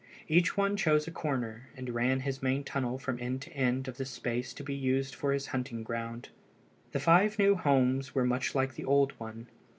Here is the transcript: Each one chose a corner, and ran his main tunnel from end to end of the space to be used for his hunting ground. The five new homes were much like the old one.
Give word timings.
Each 0.27 0.57
one 0.57 0.77
chose 0.77 1.05
a 1.05 1.11
corner, 1.11 1.69
and 1.77 1.91
ran 1.93 2.21
his 2.21 2.41
main 2.41 2.63
tunnel 2.63 2.97
from 2.97 3.19
end 3.21 3.43
to 3.43 3.53
end 3.53 3.87
of 3.87 3.97
the 3.97 4.05
space 4.05 4.51
to 4.55 4.63
be 4.63 4.73
used 4.73 5.13
for 5.13 5.31
his 5.31 5.45
hunting 5.53 5.83
ground. 5.83 6.29
The 6.91 6.99
five 6.99 7.37
new 7.37 7.53
homes 7.53 8.15
were 8.15 8.25
much 8.25 8.55
like 8.55 8.73
the 8.73 8.85
old 8.85 9.11
one. 9.19 9.45